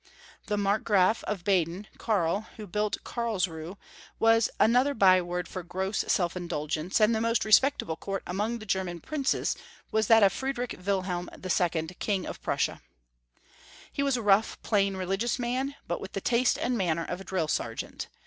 The 0.47 0.57
Markgraf 0.57 1.23
of 1.25 1.43
Baden, 1.43 1.85
Karl, 1.99 2.47
who 2.57 2.65
built 2.65 2.97
Karl 3.03 3.37
sruhe, 3.39 3.77
was 4.17 4.49
another 4.59 4.95
byword 4.95 5.47
for 5.47 5.61
gross 5.61 6.03
self 6.07 6.35
indulgence, 6.35 6.99
and 6.99 7.13
the 7.13 7.21
most 7.21 7.45
respectable 7.45 7.95
court 7.95 8.23
among 8.25 8.57
the 8.57 8.65
German 8.65 8.99
princes 8.99 9.55
was 9.91 10.07
that 10.07 10.23
of 10.23 10.33
Friedrich 10.33 10.73
Wilhelm 10.83 11.29
II., 11.35 11.87
King 11.99 12.25
of 12.25 12.41
Prussia. 12.41 12.81
He 13.93 14.01
was 14.01 14.17
a 14.17 14.23
rough, 14.23 14.59
plain, 14.63 14.97
religious 14.97 15.37
man, 15.37 15.75
but 15.87 16.01
with 16.01 16.13
the 16.13 16.19
taste 16.21 16.57
and 16.57 16.75
manner 16.75 17.05
of 17.05 17.21
a 17.21 17.23
drill 17.23 17.47
sergeant. 17.47 18.07